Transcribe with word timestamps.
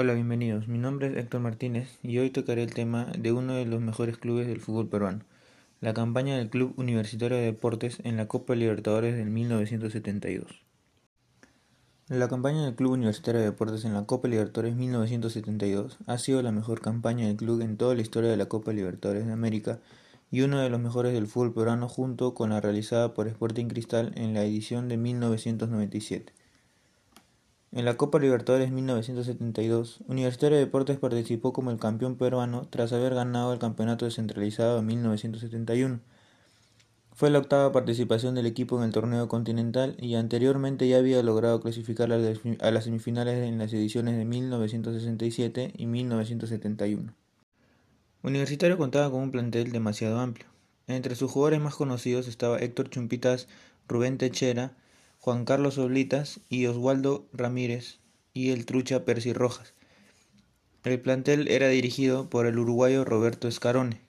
Hola, 0.00 0.14
bienvenidos. 0.14 0.68
Mi 0.68 0.78
nombre 0.78 1.08
es 1.08 1.16
Héctor 1.16 1.40
Martínez 1.40 1.98
y 2.04 2.18
hoy 2.18 2.30
tocaré 2.30 2.62
el 2.62 2.72
tema 2.72 3.06
de 3.18 3.32
uno 3.32 3.54
de 3.54 3.66
los 3.66 3.80
mejores 3.80 4.16
clubes 4.16 4.46
del 4.46 4.60
fútbol 4.60 4.86
peruano, 4.86 5.24
la 5.80 5.92
campaña 5.92 6.36
del 6.36 6.50
Club 6.50 6.72
Universitario 6.76 7.36
de 7.36 7.42
Deportes 7.42 7.98
en 8.04 8.16
la 8.16 8.28
Copa 8.28 8.54
Libertadores 8.54 9.16
del 9.16 9.28
1972. 9.28 10.62
La 12.06 12.28
campaña 12.28 12.64
del 12.64 12.76
Club 12.76 12.92
Universitario 12.92 13.40
de 13.40 13.46
Deportes 13.48 13.84
en 13.84 13.92
la 13.92 14.06
Copa 14.06 14.28
Libertadores 14.28 14.76
1972 14.76 15.98
ha 16.06 16.18
sido 16.18 16.42
la 16.42 16.52
mejor 16.52 16.80
campaña 16.80 17.26
del 17.26 17.36
club 17.36 17.60
en 17.62 17.76
toda 17.76 17.96
la 17.96 18.02
historia 18.02 18.30
de 18.30 18.36
la 18.36 18.46
Copa 18.46 18.72
Libertadores 18.72 19.26
de 19.26 19.32
América 19.32 19.80
y 20.30 20.42
uno 20.42 20.60
de 20.60 20.70
los 20.70 20.78
mejores 20.78 21.12
del 21.12 21.26
fútbol 21.26 21.54
peruano 21.54 21.88
junto 21.88 22.34
con 22.34 22.50
la 22.50 22.60
realizada 22.60 23.14
por 23.14 23.26
Sporting 23.26 23.66
Cristal 23.66 24.12
en 24.14 24.32
la 24.32 24.44
edición 24.44 24.86
de 24.86 24.96
1997. 24.96 26.34
En 27.70 27.84
la 27.84 27.98
Copa 27.98 28.18
Libertadores 28.18 28.70
1972, 28.70 30.00
Universitario 30.06 30.56
de 30.56 30.64
Deportes 30.64 30.98
participó 30.98 31.52
como 31.52 31.70
el 31.70 31.78
campeón 31.78 32.16
peruano 32.16 32.66
tras 32.70 32.94
haber 32.94 33.14
ganado 33.14 33.52
el 33.52 33.58
campeonato 33.58 34.06
descentralizado 34.06 34.78
en 34.78 34.86
1971. 34.86 36.00
Fue 37.12 37.28
la 37.28 37.40
octava 37.40 37.70
participación 37.70 38.34
del 38.34 38.46
equipo 38.46 38.78
en 38.78 38.84
el 38.84 38.92
torneo 38.92 39.28
continental 39.28 39.96
y 39.98 40.14
anteriormente 40.14 40.88
ya 40.88 40.96
había 40.96 41.22
logrado 41.22 41.60
clasificar 41.60 42.10
a 42.10 42.70
las 42.70 42.84
semifinales 42.84 43.46
en 43.46 43.58
las 43.58 43.72
ediciones 43.74 44.16
de 44.16 44.24
1967 44.24 45.74
y 45.76 45.86
1971. 45.86 47.12
Universitario 48.22 48.78
contaba 48.78 49.10
con 49.10 49.20
un 49.20 49.30
plantel 49.30 49.72
demasiado 49.72 50.18
amplio. 50.20 50.46
Entre 50.86 51.16
sus 51.16 51.30
jugadores 51.30 51.60
más 51.60 51.74
conocidos 51.74 52.28
estaba 52.28 52.58
Héctor 52.58 52.88
Chumpitas, 52.88 53.46
Rubén 53.88 54.16
Techera, 54.16 54.72
Juan 55.28 55.44
Carlos 55.44 55.76
Oblitas 55.76 56.40
y 56.48 56.64
Oswaldo 56.64 57.28
Ramírez 57.34 57.98
y 58.32 58.48
el 58.48 58.64
trucha 58.64 59.04
Percy 59.04 59.34
Rojas. 59.34 59.74
El 60.84 60.98
plantel 61.02 61.48
era 61.48 61.68
dirigido 61.68 62.30
por 62.30 62.46
el 62.46 62.58
uruguayo 62.58 63.04
Roberto 63.04 63.46
Escarone. 63.46 64.00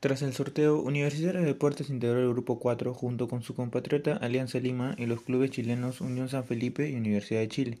Tras 0.00 0.22
el 0.22 0.32
sorteo, 0.32 0.80
Universitario 0.80 1.42
de 1.42 1.48
Deportes 1.48 1.90
integró 1.90 2.18
el 2.20 2.30
Grupo 2.30 2.60
4 2.60 2.94
junto 2.94 3.28
con 3.28 3.42
su 3.42 3.54
compatriota 3.54 4.16
Alianza 4.16 4.58
Lima 4.58 4.94
y 4.96 5.04
los 5.04 5.20
clubes 5.20 5.50
chilenos 5.50 6.00
Unión 6.00 6.30
San 6.30 6.44
Felipe 6.44 6.88
y 6.88 6.94
Universidad 6.94 7.40
de 7.40 7.48
Chile, 7.48 7.78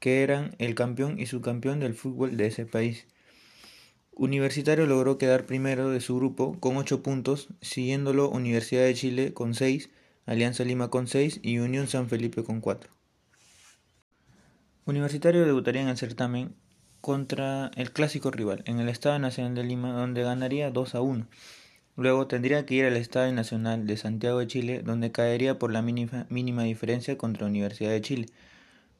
que 0.00 0.24
eran 0.24 0.56
el 0.58 0.74
campeón 0.74 1.20
y 1.20 1.26
subcampeón 1.26 1.78
del 1.78 1.94
fútbol 1.94 2.36
de 2.36 2.48
ese 2.48 2.66
país. 2.66 3.06
Universitario 4.16 4.84
logró 4.84 5.16
quedar 5.16 5.46
primero 5.46 5.90
de 5.90 6.00
su 6.00 6.16
grupo 6.16 6.58
con 6.58 6.76
8 6.76 7.04
puntos, 7.04 7.50
siguiéndolo 7.60 8.28
Universidad 8.30 8.82
de 8.82 8.94
Chile 8.94 9.32
con 9.32 9.54
6 9.54 9.90
Alianza 10.28 10.62
Lima 10.62 10.88
con 10.88 11.06
6 11.06 11.40
y 11.42 11.58
Unión 11.58 11.86
San 11.86 12.10
Felipe 12.10 12.44
con 12.44 12.60
4. 12.60 12.90
Universitario 14.84 15.46
debutaría 15.46 15.80
en 15.80 15.88
el 15.88 15.96
certamen 15.96 16.54
contra 17.00 17.70
el 17.76 17.92
clásico 17.92 18.30
rival 18.30 18.62
en 18.66 18.78
el 18.78 18.90
Estadio 18.90 19.18
Nacional 19.20 19.54
de 19.54 19.64
Lima 19.64 19.92
donde 19.92 20.22
ganaría 20.22 20.70
2 20.70 20.94
a 20.96 21.00
1. 21.00 21.26
Luego 21.96 22.26
tendría 22.26 22.66
que 22.66 22.74
ir 22.74 22.84
al 22.84 22.98
Estadio 22.98 23.32
Nacional 23.32 23.86
de 23.86 23.96
Santiago 23.96 24.40
de 24.40 24.46
Chile 24.48 24.82
donde 24.84 25.12
caería 25.12 25.58
por 25.58 25.72
la 25.72 25.80
mínima, 25.80 26.26
diferencia 26.28 27.16
contra 27.16 27.44
la 27.44 27.48
Universidad 27.48 27.92
de 27.92 28.02
Chile. 28.02 28.26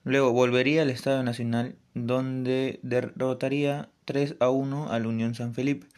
Luego 0.05 0.33
volvería 0.33 0.81
al 0.81 0.89
Estadio 0.89 1.23
Nacional 1.25 1.77
donde 1.93 2.81
derrotaría 2.83 3.91
3 4.07 4.37
a 4.41 4.49
1 4.49 4.91
al 4.91 5.05
Unión 5.05 5.35
San 5.35 5.53
Felipe. 5.53 5.89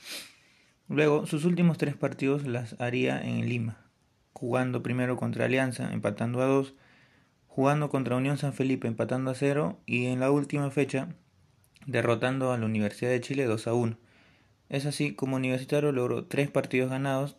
Luego 0.88 1.24
sus 1.26 1.44
últimos 1.44 1.78
tres 1.78 1.94
partidos 1.94 2.48
las 2.48 2.74
haría 2.80 3.22
en 3.22 3.48
Lima, 3.48 3.89
jugando 4.40 4.82
primero 4.82 5.18
contra 5.18 5.44
Alianza, 5.44 5.92
empatando 5.92 6.40
a 6.40 6.46
2, 6.46 6.72
jugando 7.46 7.90
contra 7.90 8.16
Unión 8.16 8.38
San 8.38 8.54
Felipe, 8.54 8.88
empatando 8.88 9.30
a 9.30 9.34
0 9.34 9.78
y 9.84 10.06
en 10.06 10.18
la 10.18 10.30
última 10.30 10.70
fecha 10.70 11.08
derrotando 11.86 12.50
a 12.50 12.56
la 12.56 12.64
Universidad 12.64 13.10
de 13.10 13.20
Chile 13.20 13.44
2 13.44 13.66
a 13.66 13.74
1. 13.74 13.98
Es 14.70 14.86
así 14.86 15.12
como 15.14 15.36
Universitario 15.36 15.92
logró 15.92 16.24
3 16.24 16.50
partidos 16.50 16.88
ganados, 16.88 17.36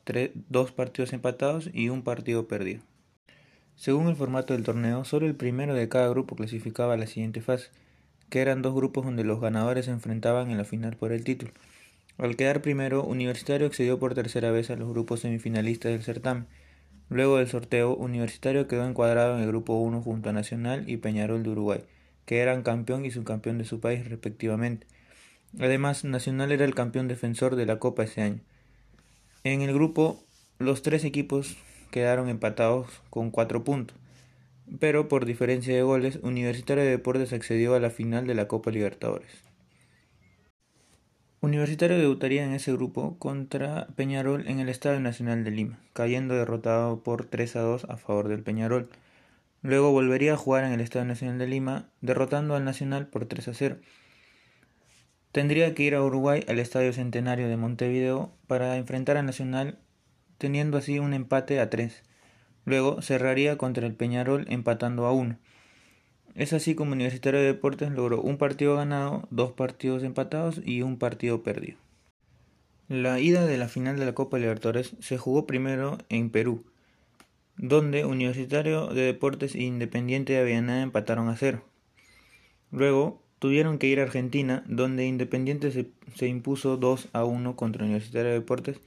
2 0.50 0.72
partidos 0.74 1.12
empatados 1.14 1.72
y 1.74 1.90
un 1.90 2.04
partido 2.04 2.48
perdido. 2.48 2.84
Según 3.76 4.08
el 4.08 4.16
formato 4.16 4.54
del 4.54 4.64
torneo, 4.64 5.04
solo 5.04 5.26
el 5.26 5.34
primero 5.34 5.74
de 5.74 5.90
cada 5.90 6.08
grupo 6.08 6.36
clasificaba 6.36 6.94
a 6.94 6.98
la 6.98 7.08
siguiente 7.08 7.42
fase, 7.42 7.70
que 8.30 8.42
eran 8.42 8.62
dos 8.62 8.76
grupos 8.76 9.06
donde 9.06 9.24
los 9.24 9.42
ganadores 9.42 9.86
se 9.86 9.92
enfrentaban 9.92 10.52
en 10.52 10.58
la 10.58 10.66
final 10.66 10.98
por 10.98 11.14
el 11.14 11.24
título. 11.24 11.52
Al 12.20 12.36
quedar 12.36 12.62
primero, 12.62 13.04
Universitario 13.04 13.66
accedió 13.66 13.98
por 13.98 14.14
tercera 14.14 14.52
vez 14.52 14.70
a 14.70 14.76
los 14.76 14.88
grupos 14.88 15.22
semifinalistas 15.22 15.94
del 15.94 16.04
certamen, 16.04 16.46
Luego 17.12 17.40
del 17.40 17.50
sorteo, 17.50 17.94
Universitario 17.94 18.70
quedó 18.70 18.88
encuadrado 18.88 19.36
en 19.36 19.44
el 19.44 19.50
grupo 19.50 19.74
1 19.74 20.02
junto 20.02 20.30
a 20.30 20.32
Nacional 20.32 20.90
y 20.90 20.96
Peñarol 20.96 21.44
de 21.44 21.50
Uruguay, 21.50 21.84
que 22.26 22.40
eran 22.40 22.64
campeón 22.64 23.04
y 23.04 23.12
subcampeón 23.12 23.58
de 23.58 23.66
su 23.66 23.82
país 23.82 24.08
respectivamente. 24.08 24.88
Además, 25.60 26.06
Nacional 26.06 26.54
era 26.54 26.64
el 26.64 26.74
campeón 26.74 27.10
defensor 27.10 27.58
de 27.58 27.66
la 27.66 27.80
Copa 27.80 28.04
ese 28.04 28.22
año. 28.22 28.40
En 29.44 29.60
el 29.60 29.74
grupo, 29.74 30.24
los 30.58 30.84
tres 30.84 31.04
equipos 31.04 31.58
quedaron 31.92 32.30
empatados 32.30 32.88
con 33.10 33.30
cuatro 33.30 33.66
puntos, 33.66 33.98
pero 34.80 35.10
por 35.10 35.26
diferencia 35.26 35.76
de 35.76 35.84
goles, 35.84 36.18
Universitario 36.24 36.86
de 36.86 36.92
Deportes 36.92 37.34
accedió 37.34 37.76
a 37.76 37.82
la 37.82 37.90
final 37.90 38.26
de 38.26 38.36
la 38.36 38.48
Copa 38.48 38.72
Libertadores. 38.72 39.51
Universitario 41.44 41.98
debutaría 41.98 42.44
en 42.44 42.54
ese 42.54 42.72
grupo 42.72 43.18
contra 43.18 43.88
Peñarol 43.96 44.48
en 44.48 44.60
el 44.60 44.70
Estadio 44.70 45.00
Nacional 45.00 45.44
de 45.44 45.50
Lima, 45.50 45.80
cayendo 45.92 46.36
derrotado 46.36 47.02
por 47.02 47.26
3 47.26 47.56
a 47.56 47.62
2 47.62 47.86
a 47.86 47.98
favor 47.98 48.28
del 48.28 48.44
Peñarol. 48.44 48.90
Luego 49.64 49.92
volvería 49.92 50.34
a 50.34 50.38
jugar 50.38 50.66
en 50.66 50.72
el 50.72 50.82
Estadio 50.82 51.08
Nacional 51.08 51.40
de 51.40 51.48
Lima, 51.48 51.90
derrotando 52.02 52.54
al 52.54 52.64
Nacional 52.64 53.08
por 53.08 53.26
3 53.26 53.48
a 53.48 53.54
0. 53.56 53.78
Tendría 55.32 55.74
que 55.74 55.82
ir 55.82 55.96
a 55.96 56.04
Uruguay 56.04 56.46
al 56.48 56.60
Estadio 56.60 56.94
Centenario 56.94 57.48
de 57.48 57.58
Montevideo 57.58 58.32
para 58.46 58.78
enfrentar 58.78 59.18
al 59.18 59.26
Nacional, 59.26 59.80
teniendo 60.38 60.78
así 60.78 61.00
un 61.00 61.16
empate 61.16 61.60
a 61.60 61.72
3. 61.72 62.04
Luego 62.66 63.02
cerraría 63.02 63.58
contra 63.58 63.88
el 63.88 63.96
Peñarol 63.96 64.46
empatando 64.48 65.08
a 65.08 65.12
1. 65.12 65.40
Es 66.34 66.54
así 66.54 66.76
como 66.76 66.94
Universitario 66.94 67.40
de 67.42 67.48
Deportes 67.48 67.92
logró 67.92 68.22
un 68.22 68.38
partido 68.38 68.76
ganado, 68.78 69.28
dos 69.32 69.52
partidos 69.52 70.04
empatados 70.04 70.62
y 70.64 70.82
un 70.82 70.98
partido 70.98 71.44
perdido. 71.44 71.78
La 72.88 73.20
ida 73.20 73.46
de 73.46 73.58
la 73.58 73.68
final 73.68 73.98
de 73.98 74.06
la 74.06 74.14
Copa 74.14 74.38
Libertadores 74.38 74.96
se 75.00 75.18
jugó 75.18 75.46
primero 75.46 75.98
en 76.10 76.30
Perú, 76.30 76.64
donde 77.58 78.06
Universitario 78.06 78.88
de 78.88 79.02
Deportes 79.02 79.56
e 79.56 79.64
Independiente 79.64 80.34
de 80.34 80.40
Avellaneda 80.40 80.82
empataron 80.82 81.30
a 81.30 81.36
cero. 81.36 81.64
Luego 82.72 83.22
tuvieron 83.40 83.78
que 83.78 83.88
ir 83.88 84.00
a 84.00 84.04
Argentina, 84.04 84.64
donde 84.68 85.06
Independiente 85.06 85.72
se, 85.72 85.90
se, 86.16 86.28
impuso 86.28 86.78
2 86.78 87.10
a 87.12 87.26
1 87.26 87.56
contra 87.56 87.84
Universitario 87.84 88.32
de 88.32 88.40
Deportes, 88.40 88.80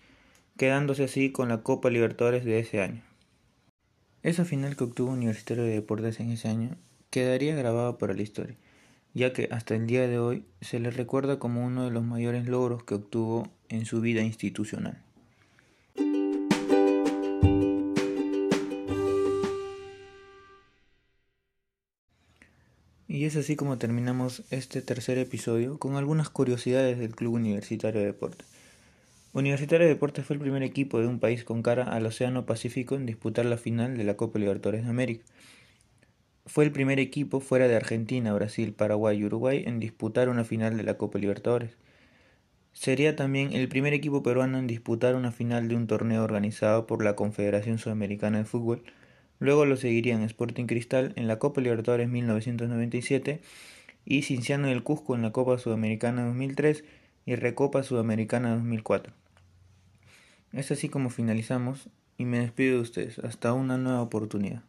quedándose 0.57 1.05
así 1.05 1.31
con 1.31 1.49
la 1.49 1.63
Copa 1.63 1.91
Libertadores 1.91 2.45
de 2.45 2.59
ese 2.59 2.81
año. 2.81 3.03
Esa 4.23 4.47
final 4.47 4.77
que 4.77 4.85
obtuvo 4.85 5.13
Universitario 5.13 5.65
de 5.65 5.73
Deportes 5.73 6.21
en 6.21 6.31
ese 6.31 6.49
año 6.49 6.77
quedaría 7.15 7.55
grabado 7.55 7.97
para 7.97 8.13
la 8.13 8.23
historia, 8.23 8.57
ya 9.15 9.33
que 9.33 9.47
hasta 9.53 9.77
el 9.77 9.87
día 9.87 10.09
de 10.09 10.19
hoy 10.19 10.45
se 10.61 10.81
le 10.81 10.91
recuerda 10.91 11.39
como 11.39 11.65
uno 11.65 11.85
de 11.85 11.93
los 11.93 12.03
mayores 12.03 12.49
logros 12.49 12.83
que 12.83 12.97
obtuvo 12.97 13.49
en 13.69 13.87
su 13.87 14.01
vida 14.01 14.23
institucional. 14.23 15.01
Y 23.07 23.27
es 23.27 23.37
así 23.37 23.55
como 23.55 23.79
terminamos 23.79 24.43
este 24.51 24.83
tercer 24.83 25.17
episodio 25.19 25.79
con 25.79 25.95
algunas 25.95 26.31
curiosidades 26.31 26.99
del 26.99 27.15
Club 27.15 27.35
Universitario 27.35 28.01
de 28.01 28.07
Deportes. 28.07 28.49
Universitario 29.35 29.87
de 29.87 29.95
Deportes 29.95 30.27
fue 30.27 30.35
el 30.35 30.43
primer 30.43 30.65
equipo 30.65 30.99
de 30.99 31.07
un 31.07 31.21
país 31.21 31.45
con 31.45 31.63
cara 31.63 31.85
al 31.85 32.07
Océano 32.07 32.45
Pacífico 32.45 32.97
en 32.97 33.07
disputar 33.07 33.45
la 33.45 33.57
final 33.57 33.97
de 33.97 34.03
la 34.03 34.17
Copa 34.17 34.41
Libertadores 34.41 34.83
de 34.83 34.91
América. 34.91 35.25
Fue 36.47 36.65
el 36.65 36.73
primer 36.73 37.01
equipo 37.01 37.41
fuera 37.41 37.69
de 37.69 37.77
Argentina, 37.77 38.35
Brasil, 38.35 38.75
Paraguay 38.75 39.19
y 39.19 39.25
Uruguay 39.25 39.65
en 39.67 39.81
disputar 39.81 40.29
una 40.29 40.45
final 40.45 40.77
de 40.77 40.83
la 40.83 40.99
Copa 40.99 41.19
Libertadores. 41.19 41.79
Sería 42.75 43.17
también 43.17 43.53
el 43.53 43.69
primer 43.69 43.95
equipo 43.95 44.23
peruano 44.23 44.59
en 44.59 44.67
disputar 44.67 45.15
una 45.15 45.33
final 45.33 45.69
de 45.69 45.77
un 45.77 45.87
torneo 45.87 46.23
organizado 46.23 46.87
por 46.87 47.03
la 47.03 47.17
Confederación 47.17 47.79
Sudamericana 47.79 48.39
de 48.39 48.45
Fútbol. 48.45 48.83
Luego 49.39 49.65
lo 49.65 49.77
seguirían 49.77 50.23
Sporting 50.23 50.67
Cristal 50.67 51.13
en 51.17 51.29
la 51.29 51.39
Copa 51.39 51.63
Libertadores 51.63 52.11
1997 52.11 53.41
y 54.05 54.23
Cinciano 54.23 54.69
del 54.69 54.83
Cusco 54.83 55.15
en 55.15 55.23
la 55.23 55.33
Copa 55.33 55.57
Sudamericana 55.57 56.27
2003 56.27 56.85
y 57.25 57.37
Recopa 57.37 57.83
Sudamericana 57.83 58.55
2004. 58.55 59.15
Es 60.53 60.71
así 60.71 60.91
como 60.91 61.09
finalizamos 61.09 61.89
y 62.19 62.27
me 62.27 62.41
despido 62.41 62.77
de 62.77 62.83
ustedes. 62.83 63.19
Hasta 63.21 63.55
una 63.55 63.79
nueva 63.79 64.03
oportunidad. 64.03 64.63